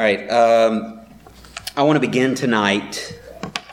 [0.00, 0.30] All right.
[0.30, 1.00] Um,
[1.76, 3.20] I want to begin tonight.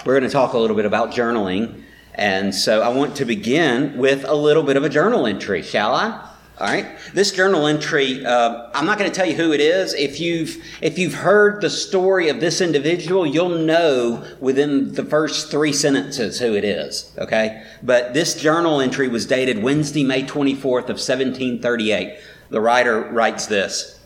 [0.05, 1.83] We're going to talk a little bit about journaling.
[2.15, 5.95] And so I want to begin with a little bit of a journal entry, shall
[5.95, 6.29] I?
[6.59, 6.97] All right.
[7.13, 9.93] This journal entry, uh, I'm not going to tell you who it is.
[9.93, 15.49] If you've if you've heard the story of this individual, you'll know within the first
[15.49, 17.09] three sentences who it is.
[17.17, 17.63] Okay.
[17.81, 22.19] But this journal entry was dated Wednesday, May 24th of 1738.
[22.49, 23.96] The writer writes this: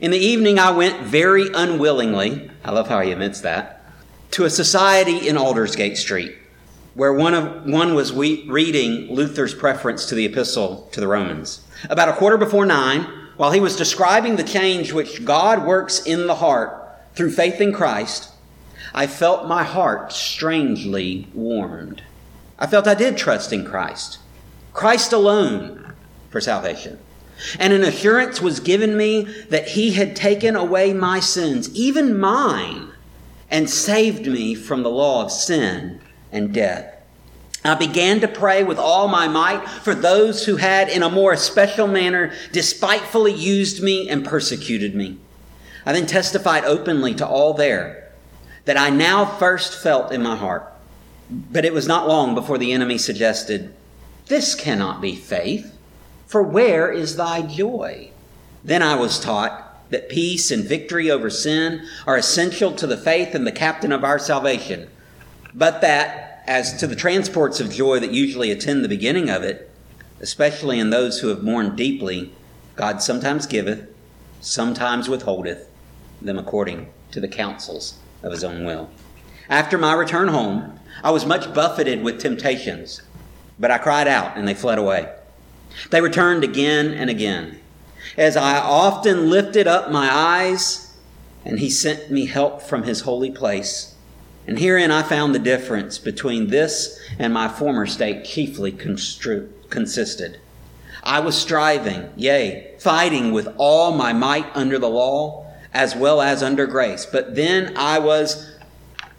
[0.00, 2.50] In the evening, I went very unwillingly.
[2.64, 3.84] I love how he admits that
[4.32, 6.34] to a society in Aldersgate Street,
[6.94, 11.60] where one of one was we, reading Luther's preference to the epistle to the Romans.
[11.90, 13.02] About a quarter before nine,
[13.36, 17.74] while he was describing the change which God works in the heart through faith in
[17.74, 18.30] Christ,
[18.94, 22.02] I felt my heart strangely warmed.
[22.58, 24.18] I felt I did trust in Christ,
[24.72, 25.92] Christ alone
[26.30, 26.98] for salvation.
[27.58, 32.92] And an assurance was given me that he had taken away my sins, even mine,
[33.50, 36.94] and saved me from the law of sin and death.
[37.64, 41.36] I began to pray with all my might for those who had, in a more
[41.36, 45.18] special manner, despitefully used me and persecuted me.
[45.86, 48.10] I then testified openly to all there
[48.64, 50.72] that I now first felt in my heart.
[51.30, 53.74] But it was not long before the enemy suggested,
[54.26, 55.72] This cannot be faith,
[56.32, 58.10] for where is thy joy?
[58.64, 63.34] Then I was taught that peace and victory over sin are essential to the faith
[63.34, 64.88] and the captain of our salvation,
[65.52, 69.70] but that as to the transports of joy that usually attend the beginning of it,
[70.20, 72.32] especially in those who have mourned deeply,
[72.76, 73.86] God sometimes giveth,
[74.40, 75.68] sometimes withholdeth
[76.22, 78.88] them according to the counsels of his own will.
[79.50, 83.02] After my return home, I was much buffeted with temptations,
[83.58, 85.12] but I cried out and they fled away.
[85.90, 87.60] They returned again and again.
[88.16, 90.96] As I often lifted up my eyes,
[91.44, 93.92] and he sent me help from his holy place
[94.46, 100.40] and herein I found the difference between this and my former state chiefly constru- consisted.
[101.04, 106.42] I was striving, yea, fighting with all my might under the law as well as
[106.42, 107.06] under grace.
[107.06, 108.52] But then I was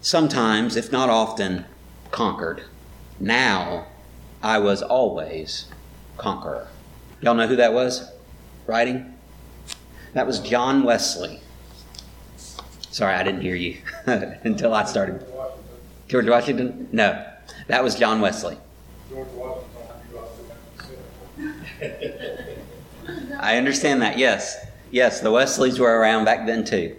[0.01, 1.65] sometimes, if not often,
[2.11, 2.63] conquered.
[3.19, 3.87] Now
[4.41, 5.65] I was always
[6.17, 6.67] conqueror.
[7.21, 8.11] Y'all know who that was?
[8.67, 9.13] Writing?
[10.13, 11.39] That was John Wesley.
[12.91, 15.25] Sorry, I didn't hear you until I started.
[16.07, 16.87] George Washington?
[16.91, 17.25] No,
[17.67, 18.57] that was John Wesley.
[23.39, 24.57] I understand that, yes.
[24.91, 26.95] Yes, the Wesleys were around back then too.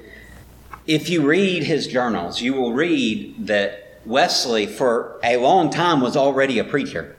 [0.86, 6.16] If you read his journals, you will read that Wesley, for a long time, was
[6.16, 7.16] already a preacher.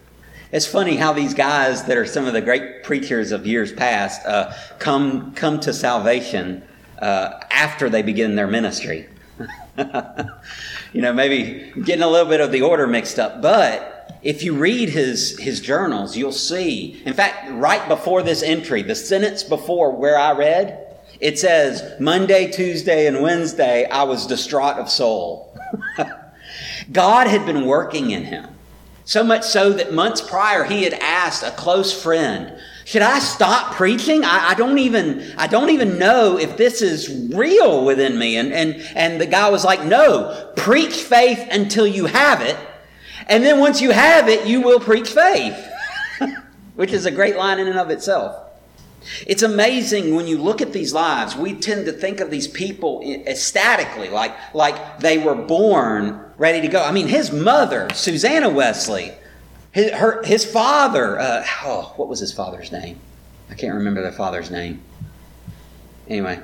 [0.55, 4.25] It's funny how these guys that are some of the great preachers of years past
[4.25, 6.63] uh, come come to salvation
[6.97, 9.09] uh, after they begin their ministry.
[10.93, 14.55] you know, maybe getting a little bit of the order mixed up, but if you
[14.55, 17.01] read his, his journals, you'll see.
[17.05, 20.87] In fact, right before this entry, the sentence before where I read,
[21.19, 25.53] it says, Monday, Tuesday, and Wednesday, I was distraught of soul.
[26.93, 28.54] God had been working in him.
[29.05, 33.73] So much so that months prior, he had asked a close friend, should I stop
[33.73, 34.23] preaching?
[34.23, 38.37] I, I, don't even I don't even know if this is real within me.
[38.37, 42.57] And and and the guy was like, no, preach faith until you have it.
[43.27, 45.71] And then once you have it, you will preach faith.
[46.75, 48.35] Which is a great line in and of itself.
[49.27, 53.01] It's amazing when you look at these lives, we tend to think of these people
[53.27, 56.83] ecstatically, like, like they were born ready to go.
[56.83, 59.13] I mean, his mother, Susanna Wesley,
[59.71, 62.99] his, her, his father, uh, oh, what was his father's name?
[63.49, 64.81] I can't remember the father's name.
[66.07, 66.39] Anyway,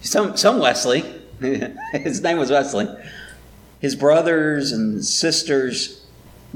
[0.00, 1.04] some, some Wesley,
[1.92, 2.88] his name was Wesley.
[3.80, 6.06] His brothers and sisters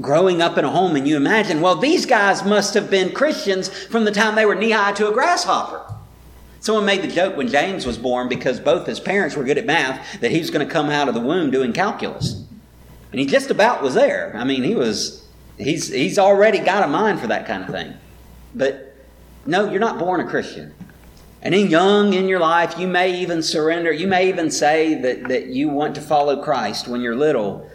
[0.01, 3.69] growing up in a home, and you imagine, well, these guys must have been Christians
[3.69, 5.92] from the time they were knee high to a grasshopper.
[6.63, 9.65] Someone made the joke when James was born because both his parents were good at
[9.65, 12.43] math that he was going to come out of the womb doing calculus.
[13.11, 14.33] And he just about was there.
[14.35, 15.23] I mean, he was
[15.57, 17.93] He's, he's already got a mind for that kind of thing.
[18.55, 18.95] But
[19.45, 20.73] no, you're not born a Christian.
[21.41, 23.91] And in young in your life, you may even surrender.
[23.91, 27.69] You may even say that, that you want to follow Christ when you're little.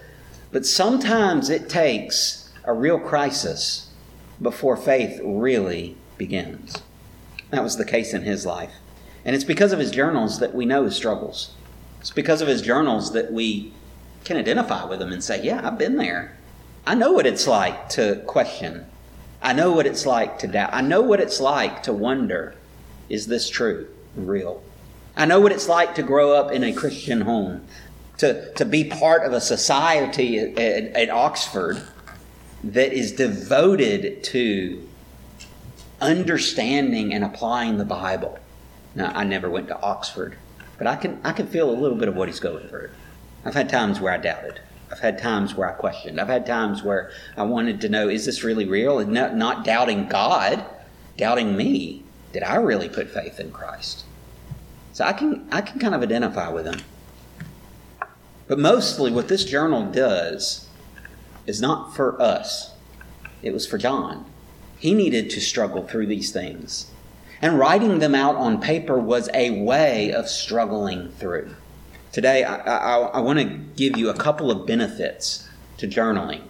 [0.51, 3.91] But sometimes it takes a real crisis
[4.41, 6.83] before faith really begins.
[7.51, 8.73] That was the case in his life.
[9.29, 11.51] And it's because of his journals that we know his struggles.
[12.01, 13.75] It's because of his journals that we
[14.25, 16.35] can identify with them and say, Yeah, I've been there.
[16.87, 18.87] I know what it's like to question.
[19.43, 20.71] I know what it's like to doubt.
[20.73, 22.55] I know what it's like to wonder
[23.11, 24.63] is this true, real?
[25.15, 27.67] I know what it's like to grow up in a Christian home,
[28.17, 31.83] to, to be part of a society at, at Oxford
[32.65, 34.89] that is devoted to
[36.01, 38.39] understanding and applying the Bible.
[38.95, 40.37] Now, I never went to Oxford,
[40.77, 42.91] but I can, I can feel a little bit of what he's going through.
[43.45, 44.61] I've had times where I doubted.
[44.91, 46.21] I've had times where I questioned.
[46.21, 48.99] I've had times where I wanted to know, is this really real?
[48.99, 50.65] And not, not doubting God,
[51.17, 52.05] doubting me.
[52.33, 54.05] Did I really put faith in Christ?
[54.93, 56.81] So I can, I can kind of identify with him.
[58.47, 60.69] But mostly what this journal does
[61.47, 62.75] is not for us.
[63.43, 64.25] It was for John.
[64.79, 66.91] He needed to struggle through these things.
[67.41, 71.55] And writing them out on paper was a way of struggling through.
[72.13, 76.43] Today, I, I, I want to give you a couple of benefits to journaling,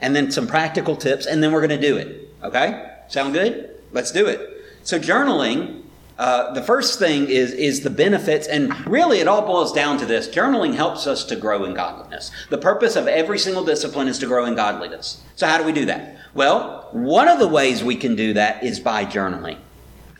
[0.00, 2.32] and then some practical tips, and then we're going to do it.
[2.42, 2.90] Okay?
[3.08, 3.70] Sound good?
[3.92, 4.64] Let's do it.
[4.82, 5.82] So, journaling,
[6.18, 10.06] uh, the first thing is, is the benefits, and really it all boils down to
[10.06, 12.30] this journaling helps us to grow in godliness.
[12.48, 15.22] The purpose of every single discipline is to grow in godliness.
[15.36, 16.16] So, how do we do that?
[16.32, 19.58] Well, one of the ways we can do that is by journaling.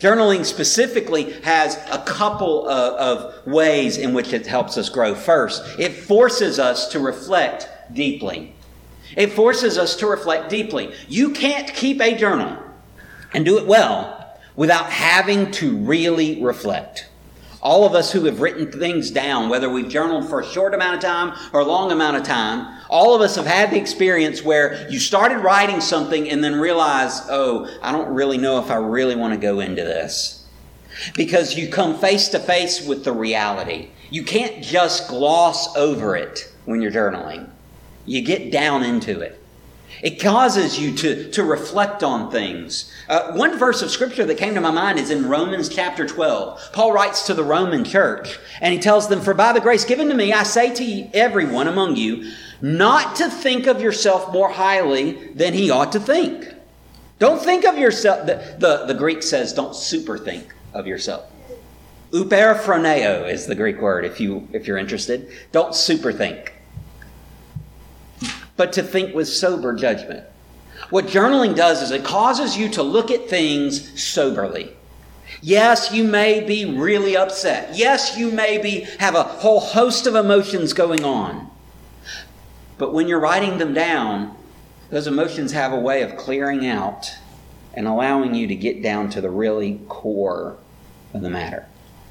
[0.01, 5.13] Journaling specifically has a couple of, of, ways in which it helps us grow.
[5.13, 8.55] First, it forces us to reflect deeply.
[9.15, 10.91] It forces us to reflect deeply.
[11.07, 12.57] You can't keep a journal
[13.31, 17.07] and do it well without having to really reflect.
[17.61, 20.95] All of us who have written things down, whether we've journaled for a short amount
[20.95, 24.43] of time or a long amount of time, all of us have had the experience
[24.43, 28.75] where you started writing something and then realized, oh, I don't really know if I
[28.77, 30.47] really want to go into this.
[31.15, 33.89] Because you come face to face with the reality.
[34.09, 37.49] You can't just gloss over it when you're journaling.
[38.05, 39.40] You get down into it.
[40.01, 42.91] It causes you to, to reflect on things.
[43.07, 46.71] Uh, one verse of scripture that came to my mind is in Romans chapter 12.
[46.73, 50.09] Paul writes to the Roman church, and he tells them, For by the grace given
[50.09, 55.33] to me, I say to everyone among you, not to think of yourself more highly
[55.33, 56.47] than he ought to think.
[57.19, 61.31] Don't think of yourself, the, the, the Greek says, don't super think of yourself.
[62.11, 65.31] Uperphroneo is the Greek word if, you, if you're interested.
[65.51, 66.53] Don't super think
[68.61, 70.23] but to think with sober judgment.
[70.91, 74.77] What journaling does is it causes you to look at things soberly.
[75.41, 77.75] Yes, you may be really upset.
[77.75, 81.49] Yes, you may be have a whole host of emotions going on.
[82.77, 84.37] But when you're writing them down,
[84.91, 87.17] those emotions have a way of clearing out
[87.73, 90.59] and allowing you to get down to the really core
[91.15, 91.65] of the matter.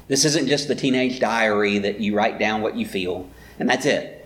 [0.09, 3.85] This isn't just the teenage diary that you write down what you feel and that's
[3.85, 4.20] it.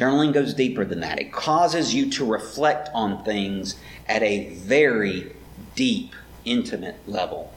[0.00, 1.18] Journaling goes deeper than that.
[1.18, 3.76] It causes you to reflect on things
[4.08, 5.34] at a very
[5.74, 6.14] deep,
[6.46, 7.52] intimate level.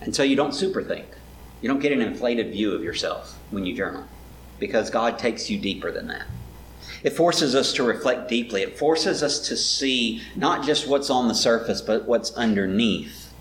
[0.00, 1.06] And so you don't superthink.
[1.60, 4.06] You don't get an inflated view of yourself when you journal
[4.60, 6.26] because God takes you deeper than that.
[7.02, 8.62] It forces us to reflect deeply.
[8.62, 13.32] It forces us to see not just what's on the surface, but what's underneath.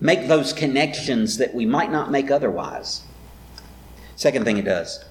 [0.00, 3.02] Make those connections that we might not make otherwise.
[4.16, 5.04] Second thing it does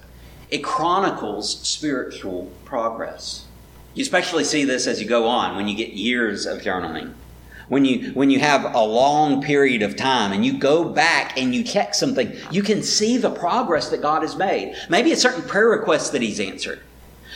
[0.50, 3.46] it chronicles spiritual progress.
[3.94, 7.14] You especially see this as you go on when you get years of journaling.
[7.68, 11.52] When you, when you have a long period of time and you go back and
[11.52, 14.76] you check something, you can see the progress that God has made.
[14.88, 16.80] Maybe it's certain prayer requests that He's answered.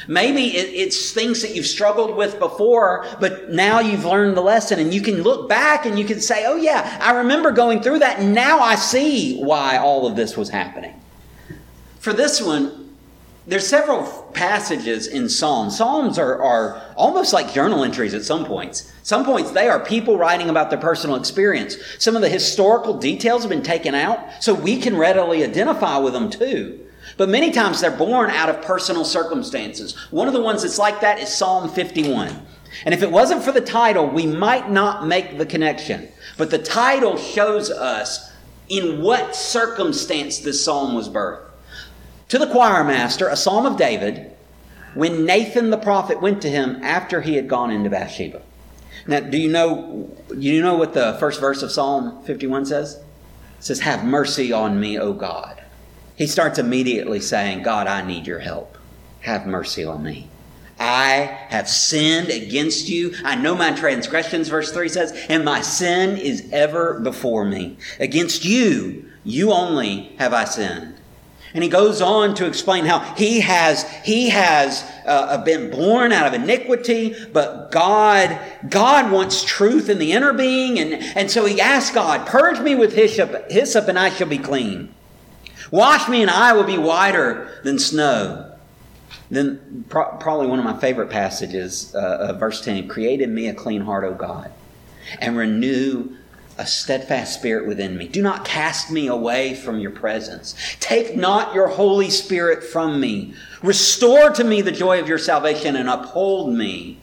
[0.06, 4.94] Maybe it's things that you've struggled with before, but now you've learned the lesson and
[4.94, 8.18] you can look back and you can say, oh yeah, I remember going through that
[8.18, 11.00] and now I see why all of this was happening.
[11.98, 12.89] For this one,
[13.46, 14.04] there's several
[14.34, 15.76] passages in Psalms.
[15.76, 18.92] Psalms are, are almost like journal entries at some points.
[19.02, 21.76] Some points they are people writing about their personal experience.
[21.98, 26.12] Some of the historical details have been taken out, so we can readily identify with
[26.12, 26.80] them too.
[27.16, 29.96] But many times they're born out of personal circumstances.
[30.10, 32.46] One of the ones that's like that is Psalm 51.
[32.84, 36.08] And if it wasn't for the title, we might not make the connection.
[36.36, 38.30] But the title shows us
[38.68, 41.49] in what circumstance this psalm was birthed
[42.30, 44.30] to the choir master a psalm of David
[44.94, 48.40] when Nathan the prophet went to him after he had gone into Bathsheba.
[49.06, 52.94] Now, do you know you know what the first verse of Psalm 51 says?
[53.58, 55.62] It says, Have mercy on me, O God.
[56.16, 58.78] He starts immediately saying, God, I need your help.
[59.22, 60.28] Have mercy on me.
[60.78, 63.14] I have sinned against you.
[63.24, 67.76] I know my transgressions, verse 3 says, and my sin is ever before me.
[67.98, 70.99] Against you, you only have I sinned
[71.54, 76.26] and he goes on to explain how he has, he has uh, been born out
[76.26, 78.38] of iniquity, but God,
[78.68, 80.78] God wants truth in the inner being.
[80.78, 84.38] And, and so he asks God, purge me with hyssop, hyssop and I shall be
[84.38, 84.94] clean.
[85.70, 88.46] Wash me and I will be whiter than snow.
[89.30, 93.54] Then, pro- probably one of my favorite passages, uh, verse 10 Create in me a
[93.54, 94.52] clean heart, O God,
[95.20, 96.16] and renew
[96.60, 98.06] a steadfast spirit within me.
[98.06, 100.54] Do not cast me away from your presence.
[100.78, 103.32] Take not your Holy Spirit from me.
[103.62, 106.98] Restore to me the joy of your salvation and uphold me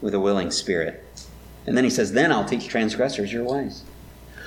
[0.00, 1.02] with a willing spirit.
[1.66, 3.82] And then he says, Then I'll teach transgressors your ways.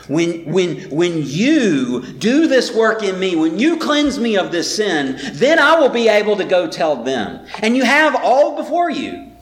[0.08, 4.74] When, when, when you do this work in me, when you cleanse me of this
[4.74, 7.46] sin, then I will be able to go tell them.
[7.62, 9.33] And you have all before you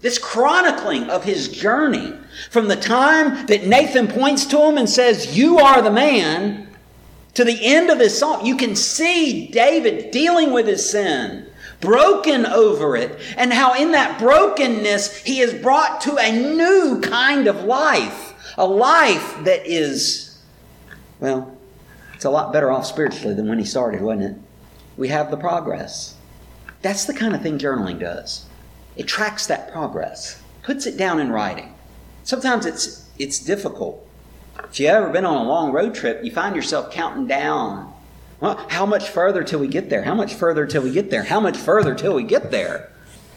[0.00, 2.14] this chronicling of his journey
[2.50, 6.68] from the time that Nathan points to him and says, You are the man,
[7.34, 8.44] to the end of his song.
[8.44, 11.46] You can see David dealing with his sin,
[11.80, 17.46] broken over it, and how in that brokenness he is brought to a new kind
[17.46, 18.34] of life.
[18.56, 20.42] A life that is,
[21.20, 21.56] well,
[22.14, 24.42] it's a lot better off spiritually than when he started, wasn't it?
[24.96, 26.16] We have the progress.
[26.82, 28.47] That's the kind of thing journaling does.
[28.98, 31.72] It tracks that progress, puts it down in writing.
[32.24, 34.04] Sometimes it's it's difficult.
[34.64, 37.92] If you've ever been on a long road trip, you find yourself counting down.
[38.40, 40.02] Well, how much further till we get there?
[40.02, 41.22] How much further till we get there?
[41.22, 42.90] How much further till we get there?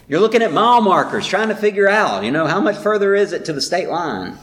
[0.08, 3.32] You're looking at mile markers, trying to figure out, you know, how much further is
[3.32, 4.38] it to the state line?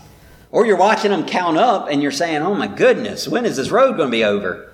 [0.52, 3.70] Or you're watching them count up and you're saying, oh my goodness, when is this
[3.70, 4.74] road going to be over?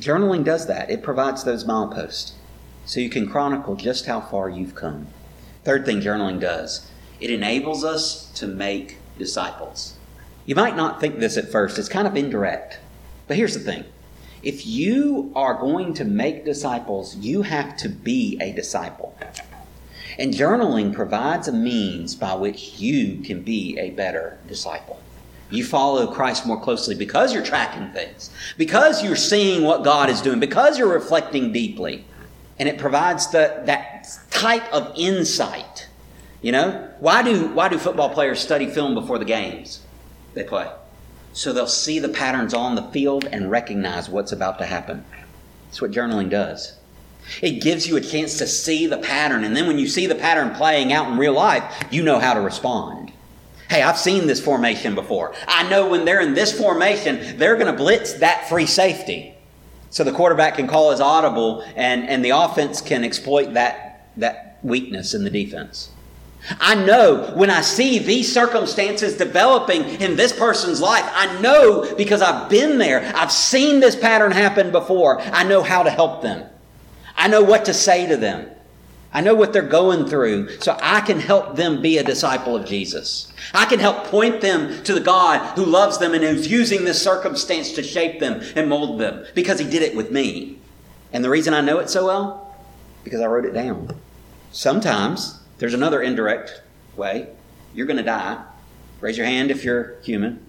[0.00, 0.90] Journaling does that.
[0.90, 2.32] It provides those mileposts
[2.86, 5.08] so you can chronicle just how far you've come.
[5.70, 9.94] Third thing journaling does it enables us to make disciples.
[10.44, 12.80] You might not think this at first, it's kind of indirect.
[13.28, 13.84] But here's the thing
[14.42, 19.16] if you are going to make disciples, you have to be a disciple.
[20.18, 25.00] And journaling provides a means by which you can be a better disciple.
[25.50, 30.20] You follow Christ more closely because you're tracking things, because you're seeing what God is
[30.20, 32.06] doing, because you're reflecting deeply.
[32.60, 35.88] And it provides the, that type of insight.
[36.42, 39.80] You know, why do, why do football players study film before the games
[40.34, 40.70] they play?
[41.32, 45.04] So they'll see the patterns on the field and recognize what's about to happen.
[45.66, 46.76] That's what journaling does.
[47.40, 50.14] It gives you a chance to see the pattern, and then when you see the
[50.14, 53.12] pattern playing out in real life, you know how to respond.
[53.68, 55.34] Hey, I've seen this formation before.
[55.46, 59.34] I know when they're in this formation, they're going to blitz that free safety.
[59.90, 64.58] So the quarterback can call his audible and, and the offense can exploit that, that
[64.62, 65.90] weakness in the defense.
[66.60, 72.22] I know when I see these circumstances developing in this person's life, I know because
[72.22, 73.12] I've been there.
[73.14, 75.20] I've seen this pattern happen before.
[75.20, 76.48] I know how to help them.
[77.16, 78.48] I know what to say to them.
[79.12, 82.64] I know what they're going through, so I can help them be a disciple of
[82.64, 83.32] Jesus.
[83.52, 87.02] I can help point them to the God who loves them and who's using this
[87.02, 90.58] circumstance to shape them and mold them because he did it with me.
[91.12, 92.56] And the reason I know it so well?
[93.02, 93.96] Because I wrote it down.
[94.52, 96.62] Sometimes there's another indirect
[96.96, 97.28] way.
[97.74, 98.44] You're going to die.
[99.00, 100.44] Raise your hand if you're human.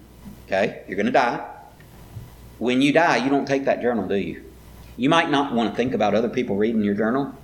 [0.46, 0.84] Okay?
[0.86, 1.48] You're going to die.
[2.58, 4.44] When you die, you don't take that journal, do you?
[4.96, 7.34] You might not want to think about other people reading your journal.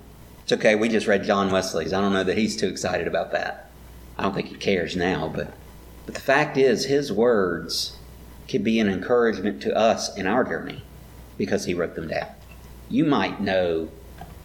[0.49, 1.93] It's okay, we just read John Wesley's.
[1.93, 3.69] I don't know that he's too excited about that.
[4.17, 5.53] I don't think he cares now, but
[6.07, 7.99] but the fact is his words
[8.47, 10.81] could be an encouragement to us in our journey
[11.37, 12.29] because he wrote them down.
[12.89, 13.89] You might know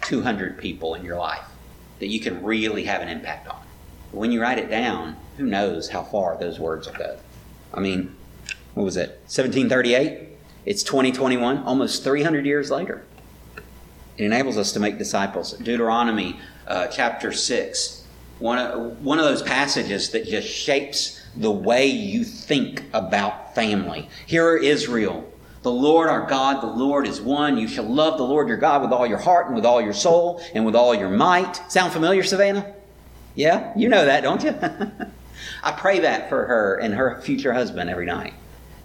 [0.02, 1.46] 200 people in your life
[2.00, 3.62] that you can really have an impact on.
[4.10, 7.16] But when you write it down, who knows how far those words will go?
[7.72, 8.14] I mean,
[8.74, 9.08] what was it?
[9.28, 10.28] 1738?
[10.66, 13.06] It's 2021, almost 300 years later.
[14.16, 15.52] It enables us to make disciples.
[15.52, 18.04] Deuteronomy uh, chapter 6,
[18.38, 24.08] one of, one of those passages that just shapes the way you think about family.
[24.26, 25.30] Hear Israel.
[25.62, 27.56] The Lord our God, the Lord is one.
[27.56, 29.94] You shall love the Lord your God with all your heart and with all your
[29.94, 31.60] soul and with all your might.
[31.72, 32.74] Sound familiar, Savannah?
[33.34, 33.72] Yeah?
[33.74, 34.54] You know that, don't you?
[35.62, 38.34] I pray that for her and her future husband every night.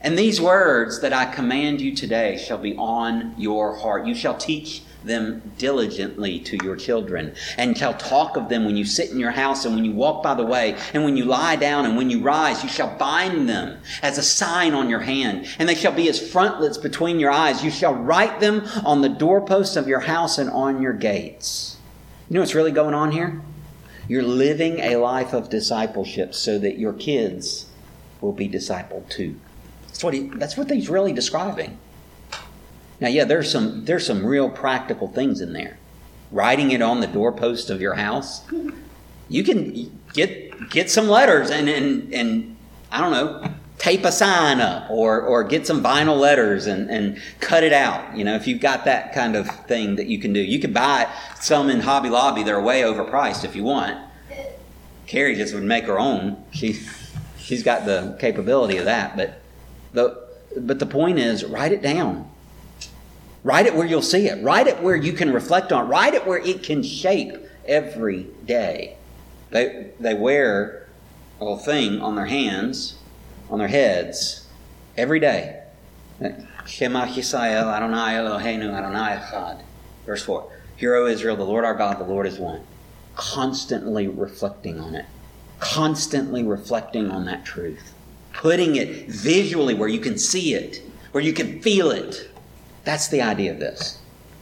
[0.02, 4.06] And these words that I command you today shall be on your heart.
[4.06, 8.84] You shall teach them diligently to your children, and shall talk of them when you
[8.84, 11.56] sit in your house, and when you walk by the way, and when you lie
[11.56, 12.64] down, and when you rise.
[12.64, 16.32] You shall bind them as a sign on your hand, and they shall be as
[16.32, 17.64] frontlets between your eyes.
[17.64, 21.78] You shall write them on the doorposts of your house and on your gates.
[22.30, 23.42] You know what's really going on here?
[24.08, 27.68] You're living a life of discipleship so that your kids
[28.22, 29.40] will be discipled too.
[30.00, 31.78] That's what, he, that's what he's really describing.
[33.02, 35.78] Now, yeah, there's some there's some real practical things in there.
[36.32, 38.50] Writing it on the doorpost of your house.
[39.28, 42.56] You can get get some letters and and and
[42.90, 47.22] I don't know, tape a sign up or, or get some vinyl letters and, and
[47.42, 48.16] cut it out.
[48.16, 50.74] You know, if you've got that kind of thing that you can do, you could
[50.74, 52.44] buy some in Hobby Lobby.
[52.44, 53.98] They're way overpriced if you want.
[55.08, 56.42] Carrie just would make her own.
[56.52, 56.80] She,
[57.38, 59.18] she's got the capability of that.
[59.18, 59.42] But
[59.94, 60.28] the,
[60.58, 62.30] but the point is, write it down.
[63.44, 64.44] Write it where you'll see it.
[64.44, 65.90] Write it where you can reflect on it.
[65.90, 68.98] Write it where it can shape every day.
[69.52, 70.88] They, they wear
[71.40, 72.96] a little thing on their hands
[73.50, 74.48] on their heads
[74.98, 75.62] every day.
[80.06, 80.52] Verse 4.
[80.76, 82.62] Hear, O Israel, the Lord our God, the Lord is one.
[83.16, 85.06] Constantly reflecting on it.
[85.60, 87.94] Constantly reflecting on that truth.
[88.40, 90.82] Putting it visually where you can see it,
[91.12, 92.32] where you can feel it.
[92.86, 94.00] That's the idea of this.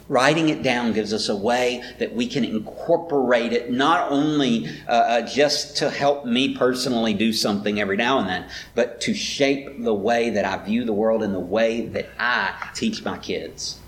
[0.08, 4.92] Writing it down gives us a way that we can incorporate it not only uh,
[4.92, 9.84] uh, just to help me personally do something every now and then, but to shape
[9.84, 13.80] the way that I view the world and the way that I teach my kids.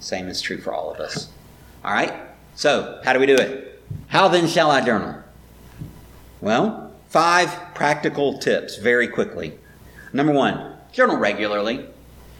[0.00, 1.28] Same is true for all of us.
[1.84, 2.14] All right?
[2.54, 3.82] So, how do we do it?
[4.06, 5.22] How then shall I journal?
[6.40, 9.58] Well, five practical tips very quickly.
[10.12, 11.86] Number one, journal regularly.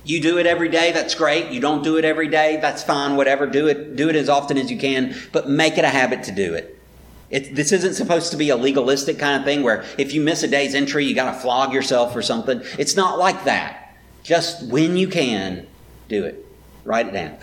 [0.04, 1.50] You do it every day, that's great.
[1.50, 3.46] You don't do it every day, that's fine, whatever.
[3.46, 6.32] Do it, do it as often as you can, but make it a habit to
[6.32, 6.78] do it.
[7.30, 10.42] it this isn't supposed to be a legalistic kind of thing where if you miss
[10.42, 12.62] a day's entry, you got to flog yourself or something.
[12.78, 13.96] It's not like that.
[14.22, 15.66] Just when you can,
[16.08, 16.44] do it.
[16.84, 17.36] Write it down.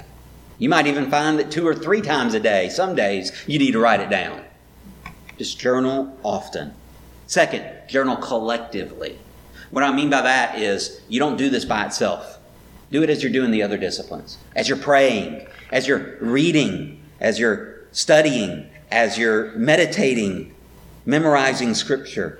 [0.58, 3.72] You might even find that two or three times a day, some days, you need
[3.72, 4.42] to write it down.
[5.38, 6.74] Just journal often.
[7.28, 9.18] Second, journal collectively.
[9.72, 12.40] What I mean by that is you don't do this by itself.
[12.92, 14.38] Do it as you're doing the other disciplines.
[14.56, 20.54] As you're praying, as you're reading, as you're studying, as you're meditating,
[21.06, 22.40] memorizing scripture.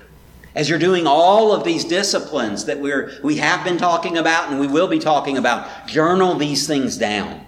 [0.54, 4.58] As you're doing all of these disciplines that we're, we have been talking about and
[4.58, 7.46] we will be talking about, journal these things down.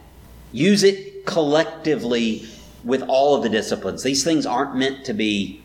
[0.53, 2.47] Use it collectively
[2.85, 4.03] with all of the disciplines.
[4.03, 5.63] These things aren't meant to be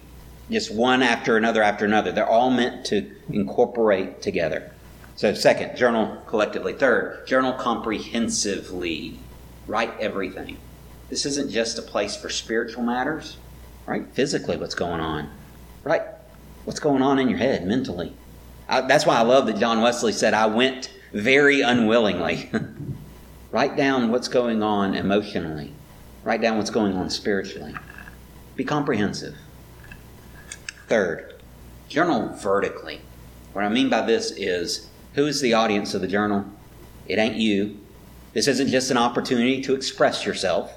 [0.49, 2.11] just one after another after another.
[2.11, 4.71] They're all meant to incorporate together.
[5.15, 6.73] So, second, journal collectively.
[6.73, 9.19] Third, journal comprehensively.
[9.67, 10.57] Write everything.
[11.09, 13.37] This isn't just a place for spiritual matters,
[13.85, 14.05] right?
[14.13, 15.29] Physically, what's going on,
[15.83, 16.01] right?
[16.65, 18.13] What's going on in your head mentally.
[18.67, 22.49] I, that's why I love that John Wesley said, I went very unwillingly.
[23.51, 25.73] Write down what's going on emotionally.
[26.23, 27.75] Write down what's going on spiritually.
[28.55, 29.35] Be comprehensive.
[30.93, 31.33] Third,
[31.89, 33.01] journal vertically.
[33.53, 36.45] What I mean by this is who is the audience of the journal?
[37.07, 37.79] It ain't you.
[38.33, 40.71] This isn't just an opportunity to express yourself,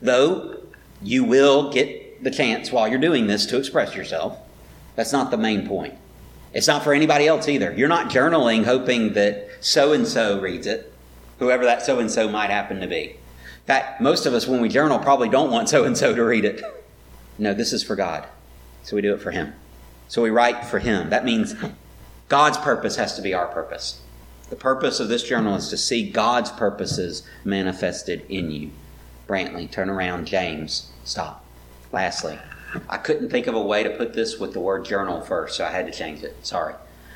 [0.00, 0.62] though
[1.02, 4.38] you will get the chance while you're doing this to express yourself.
[4.96, 5.98] That's not the main point.
[6.54, 7.74] It's not for anybody else either.
[7.74, 10.90] You're not journaling hoping that so and so reads it,
[11.40, 13.10] whoever that so and so might happen to be.
[13.10, 16.24] In fact, most of us, when we journal, probably don't want so and so to
[16.24, 16.62] read it.
[17.36, 18.26] No, this is for God.
[18.82, 19.54] So we do it for Him.
[20.08, 21.10] So we write for Him.
[21.10, 21.54] That means
[22.28, 24.00] God's purpose has to be our purpose.
[24.50, 28.70] The purpose of this journal is to see God's purposes manifested in you.
[29.28, 30.26] Brantley, turn around.
[30.26, 31.44] James, stop.
[31.92, 32.38] Lastly,
[32.88, 35.66] I couldn't think of a way to put this with the word journal first, so
[35.66, 36.34] I had to change it.
[36.46, 36.74] Sorry.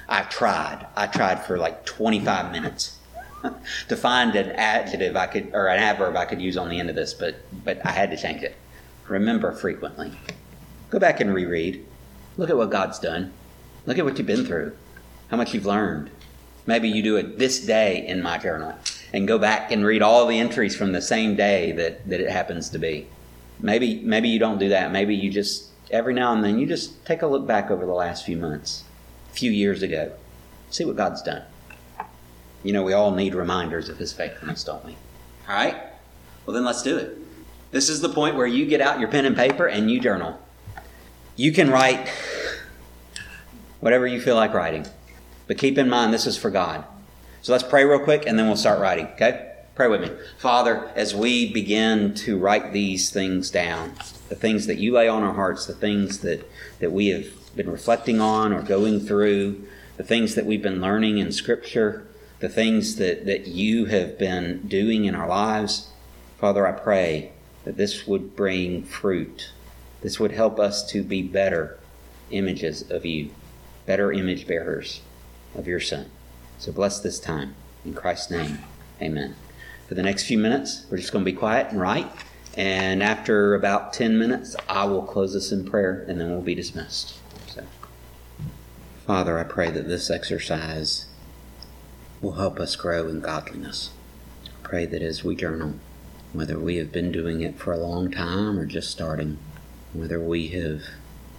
[0.08, 0.86] I tried.
[0.94, 2.98] I tried for like 25 minutes
[3.88, 6.90] to find an adjective I could or an adverb I could use on the end
[6.90, 8.56] of this, but but I had to change it.
[9.08, 10.12] Remember frequently.
[10.92, 11.86] Go back and reread.
[12.36, 13.32] Look at what God's done.
[13.86, 14.76] Look at what you've been through
[15.30, 16.10] how much you've learned.
[16.66, 18.74] Maybe you do it this day in my journal
[19.14, 22.28] and go back and read all the entries from the same day that, that it
[22.28, 23.06] happens to be.
[23.58, 24.92] Maybe maybe you don't do that.
[24.92, 27.94] Maybe you just every now and then you just take a look back over the
[27.94, 28.84] last few months,
[29.30, 30.12] a few years ago.
[30.68, 31.42] See what God's done.
[32.62, 34.92] You know, we all need reminders of his faithfulness, don't we?
[35.48, 35.76] All right?
[36.44, 37.16] Well, then let's do it.
[37.70, 40.38] This is the point where you get out your pen and paper and you journal.
[41.36, 42.10] You can write
[43.80, 44.86] whatever you feel like writing.
[45.46, 46.84] But keep in mind, this is for God.
[47.40, 49.52] So let's pray real quick and then we'll start writing, okay?
[49.74, 50.10] Pray with me.
[50.38, 53.94] Father, as we begin to write these things down,
[54.28, 57.70] the things that you lay on our hearts, the things that, that we have been
[57.70, 59.66] reflecting on or going through,
[59.96, 62.06] the things that we've been learning in Scripture,
[62.40, 65.88] the things that, that you have been doing in our lives,
[66.38, 67.32] Father, I pray
[67.64, 69.52] that this would bring fruit.
[70.02, 71.78] This would help us to be better
[72.30, 73.30] images of you,
[73.86, 75.00] better image bearers
[75.54, 76.10] of your Son.
[76.58, 77.54] So bless this time.
[77.84, 78.58] In Christ's name,
[79.00, 79.34] amen.
[79.88, 82.06] For the next few minutes, we're just going to be quiet and write.
[82.56, 86.54] And after about 10 minutes, I will close us in prayer and then we'll be
[86.54, 87.18] dismissed.
[87.48, 87.64] So,
[89.06, 91.06] Father, I pray that this exercise
[92.20, 93.90] will help us grow in godliness.
[94.46, 95.74] I pray that as we journal,
[96.32, 99.38] whether we have been doing it for a long time or just starting,
[99.92, 100.82] whether we have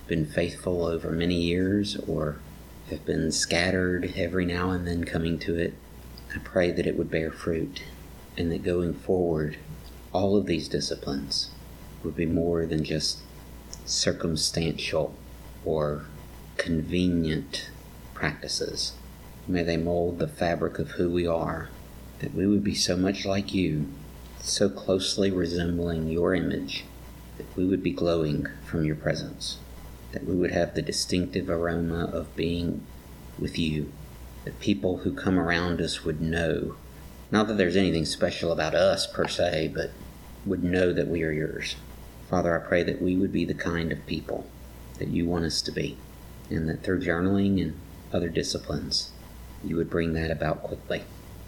[0.08, 2.38] been faithful over many years or
[2.90, 5.74] have been scattered every now and then coming to it,
[6.36, 7.84] I pray that it would bear fruit
[8.38, 9.58] and that going forward,
[10.12, 11.50] all of these disciplines
[12.04, 13.20] would be more than just
[13.86, 15.16] circumstantial
[15.66, 16.06] or
[16.58, 17.70] convenient
[18.14, 18.94] practices.
[19.48, 21.70] May they mold the fabric of who we are,
[22.20, 23.88] that we would be so much like you,
[24.40, 26.86] so closely resembling your image,
[27.38, 29.58] that we would be glowing from your presence,
[30.12, 32.86] that we would have the distinctive aroma of being
[33.40, 33.92] with you,
[34.46, 36.76] that people who come around us would know,
[37.32, 39.92] not that there's anything special about us per se, but
[40.46, 41.76] would know that we are yours.
[42.30, 44.46] Father, I pray that we would be the kind of people
[45.00, 45.98] that you want us to be,
[46.50, 47.76] and that through journaling and
[48.12, 49.12] other disciplines,
[49.64, 51.04] you would bring that about quickly.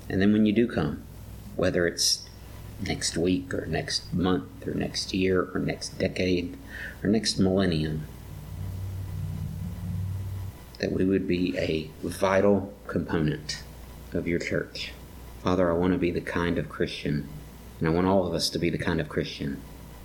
[0.10, 1.04] And then when you do come,
[1.56, 2.25] whether it's
[2.82, 6.58] next week or next month or next year or next decade
[7.04, 8.06] or next millennium,
[10.80, 13.64] that we would be a vital component
[14.14, 14.94] of your church.
[15.42, 17.28] Father, I want to be the kind of Christian,
[17.80, 19.62] and I want all of us to be the kind of Christian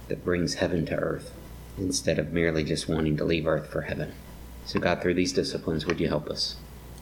[0.09, 1.33] that brings heaven to earth
[1.79, 4.13] instead of merely just wanting to leave earth for heaven.
[4.65, 6.57] So, God, through these disciplines, would you help us?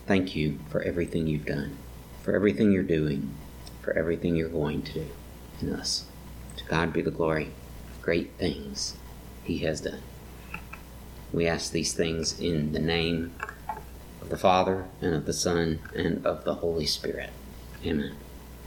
[0.06, 1.76] Thank you for everything you've done,
[2.22, 3.34] for everything you're doing,
[3.82, 5.06] for everything you're going to do
[5.60, 6.04] in us.
[6.56, 7.50] To God be the glory.
[8.02, 8.96] Great things
[9.44, 10.02] He has done.
[11.32, 13.34] We ask these things in the name
[14.20, 17.30] of the Father, and of the Son, and of the Holy Spirit.
[17.84, 18.16] Amen.